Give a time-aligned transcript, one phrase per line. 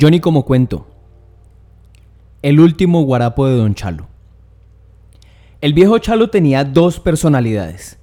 [0.00, 0.86] Johnny como cuento.
[2.42, 4.08] El último guarapo de Don Chalo.
[5.60, 7.98] El viejo Chalo tenía dos personalidades.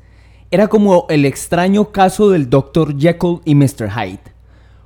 [0.52, 2.98] Era como el extraño caso del Dr.
[2.98, 3.90] Jekyll y Mr.
[3.90, 4.22] Hyde.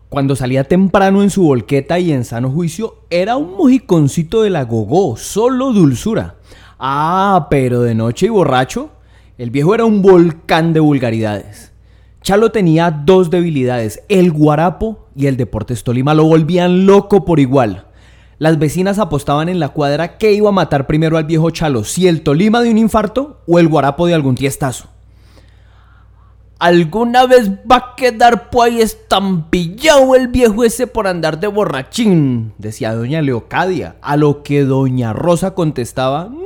[0.09, 4.63] Cuando salía temprano en su volqueta y en sano juicio, era un mojiconcito de la
[4.63, 6.35] gogó, solo dulzura.
[6.79, 8.89] Ah, pero de noche y borracho,
[9.37, 11.71] el viejo era un volcán de vulgaridades.
[12.21, 16.13] Chalo tenía dos debilidades, el guarapo y el Deportes Tolima.
[16.13, 17.87] Lo volvían loco por igual.
[18.37, 22.07] Las vecinas apostaban en la cuadra que iba a matar primero al viejo Chalo, si
[22.07, 24.89] el Tolima de un infarto o el guarapo de algún tiestazo.
[26.59, 32.53] ¿Alguna vez va a quedar por ahí estampillado el viejo ese por andar de borrachín?
[32.57, 36.45] Decía doña Leocadia, a lo que doña Rosa contestaba, no,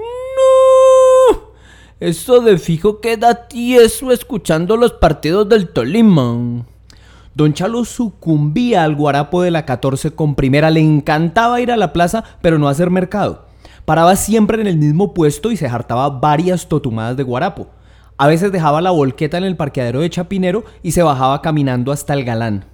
[2.00, 6.66] eso de fijo queda tieso escuchando los partidos del Tolima.
[7.35, 11.94] Don Chalo sucumbía al guarapo de la 14 con primera, le encantaba ir a la
[11.94, 13.45] plaza, pero no hacer mercado.
[13.86, 17.67] Paraba siempre en el mismo puesto y se hartaba varias totumadas de guarapo.
[18.17, 22.13] A veces dejaba la volqueta en el parqueadero de Chapinero y se bajaba caminando hasta
[22.13, 22.66] el galán.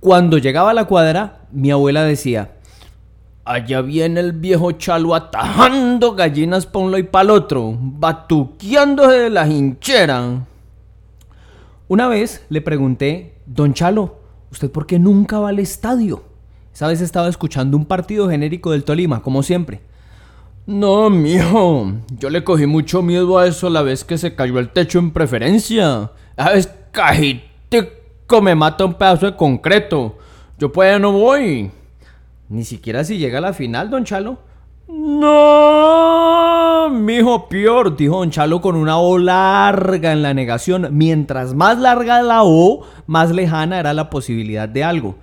[0.00, 2.52] Cuando llegaba a la cuadra, mi abuela decía,
[3.44, 9.18] Allá viene el viejo chalo atajando gallinas pa' un lado y pa' el otro, batuqueándose
[9.18, 10.46] de la hinchera.
[11.88, 14.18] Una vez le pregunté, Don Chalo,
[14.52, 16.22] ¿usted por qué nunca va al estadio?
[16.74, 19.80] Esa vez estaba escuchando un partido genérico del Tolima, como siempre.
[20.66, 24.68] No, mijo, yo le cogí mucho miedo a eso la vez que se cayó el
[24.68, 26.12] techo en preferencia.
[26.36, 30.18] A ver, cajitico me mata un pedazo de concreto.
[30.58, 31.70] Yo pues no voy.
[32.50, 34.38] Ni siquiera si llega a la final, don Chalo.
[34.88, 35.77] No,
[37.18, 40.88] dijo Don Chalo con una O larga en la negación.
[40.92, 45.16] Mientras más larga la O, más lejana era la posibilidad de algo.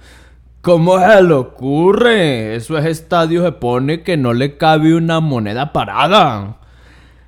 [0.62, 2.56] ¿Cómo se le ocurre?
[2.56, 6.58] Eso es estadio se pone que no le cabe una moneda parada.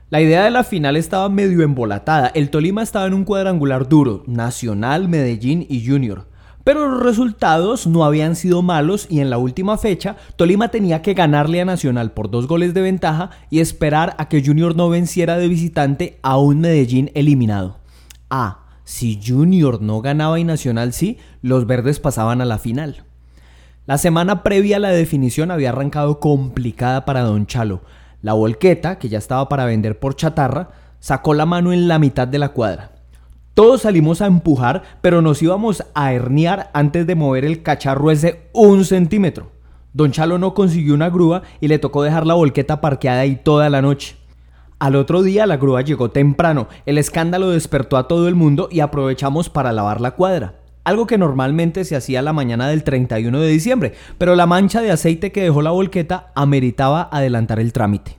[0.10, 2.32] La idea de la final estaba medio embolatada.
[2.34, 6.26] El Tolima estaba en un cuadrangular duro, Nacional, Medellín y Junior.
[6.68, 11.14] Pero los resultados no habían sido malos y en la última fecha Tolima tenía que
[11.14, 15.38] ganarle a Nacional por dos goles de ventaja y esperar a que Junior no venciera
[15.38, 17.78] de visitante a un Medellín eliminado.
[18.30, 23.06] Ah, si Junior no ganaba y Nacional sí, los verdes pasaban a la final.
[23.86, 27.80] La semana previa a la definición había arrancado complicada para Don Chalo.
[28.22, 32.28] La volqueta, que ya estaba para vender por chatarra, sacó la mano en la mitad
[32.28, 32.97] de la cuadra.
[33.58, 38.42] Todos salimos a empujar, pero nos íbamos a herniar antes de mover el cacharro ese
[38.54, 39.48] un centímetro.
[39.94, 43.72] Don Chalo no consiguió una grúa y le tocó dejar la volqueta parqueada ahí toda
[43.72, 44.16] la noche.
[44.78, 48.82] Al otro día la grúa llegó temprano, el escándalo despertó a todo el mundo y
[48.82, 50.54] aprovechamos para lavar la cuadra
[50.84, 54.92] algo que normalmente se hacía la mañana del 31 de diciembre, pero la mancha de
[54.92, 58.18] aceite que dejó la volqueta ameritaba adelantar el trámite.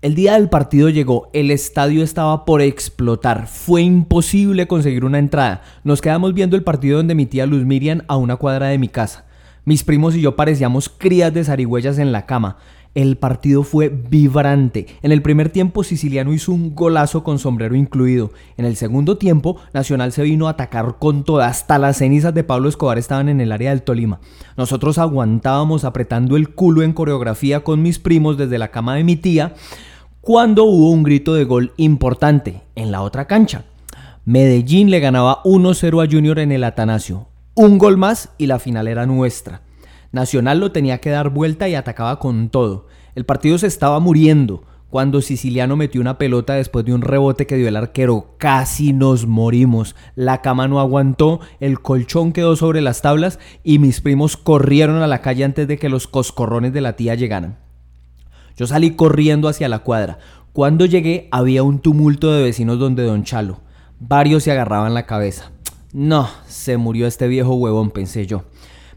[0.00, 5.62] El día del partido llegó, el estadio estaba por explotar, fue imposible conseguir una entrada.
[5.82, 8.86] Nos quedamos viendo el partido donde mi tía Luz Miriam a una cuadra de mi
[8.86, 9.24] casa.
[9.64, 12.58] Mis primos y yo parecíamos crías de zarigüeyas en la cama.
[12.94, 14.86] El partido fue vibrante.
[15.02, 18.30] En el primer tiempo Siciliano hizo un golazo con sombrero incluido.
[18.56, 21.40] En el segundo tiempo Nacional se vino a atacar con todo.
[21.40, 24.20] Hasta las cenizas de Pablo Escobar estaban en el área del Tolima.
[24.56, 29.16] Nosotros aguantábamos apretando el culo en coreografía con mis primos desde la cama de mi
[29.16, 29.54] tía
[30.28, 33.64] cuando hubo un grito de gol importante en la otra cancha.
[34.26, 37.28] Medellín le ganaba 1-0 a Junior en el Atanasio.
[37.54, 39.62] Un gol más y la final era nuestra.
[40.12, 42.88] Nacional lo tenía que dar vuelta y atacaba con todo.
[43.14, 47.56] El partido se estaba muriendo cuando Siciliano metió una pelota después de un rebote que
[47.56, 48.34] dio el arquero.
[48.36, 49.96] Casi nos morimos.
[50.14, 55.06] La cama no aguantó, el colchón quedó sobre las tablas y mis primos corrieron a
[55.06, 57.67] la calle antes de que los coscorrones de la tía llegaran.
[58.58, 60.18] Yo salí corriendo hacia la cuadra.
[60.52, 63.60] Cuando llegué había un tumulto de vecinos donde don Chalo.
[64.00, 65.52] Varios se agarraban la cabeza.
[65.92, 68.42] No, se murió este viejo huevón, pensé yo.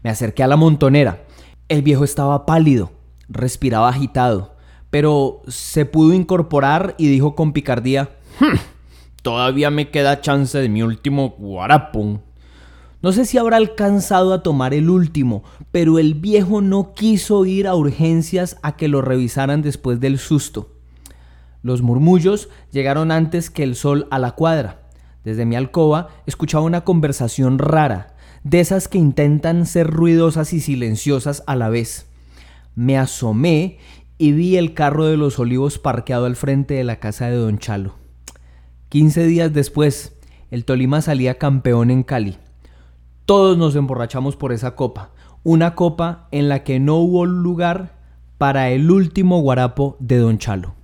[0.02, 1.22] Me acerqué a la montonera.
[1.68, 2.90] El viejo estaba pálido,
[3.28, 4.56] respiraba agitado,
[4.90, 8.10] pero se pudo incorporar y dijo con picardía,
[8.40, 8.56] hmm,
[9.22, 12.20] todavía me queda chance de mi último guarapo.
[13.02, 17.66] No sé si habrá alcanzado a tomar el último, pero el viejo no quiso ir
[17.66, 20.70] a urgencias a que lo revisaran después del susto.
[21.62, 24.82] Los murmullos llegaron antes que el sol a la cuadra.
[25.24, 28.14] Desde mi alcoba escuchaba una conversación rara,
[28.44, 32.06] de esas que intentan ser ruidosas y silenciosas a la vez.
[32.76, 33.78] Me asomé
[34.16, 37.58] y vi el carro de los olivos parqueado al frente de la casa de Don
[37.58, 37.94] Chalo.
[38.88, 40.16] Quince días después,
[40.52, 42.38] el Tolima salía campeón en Cali.
[43.32, 45.08] Todos nos emborrachamos por esa copa.
[45.42, 47.96] Una copa en la que no hubo lugar
[48.36, 50.81] para el último guarapo de Don Chalo.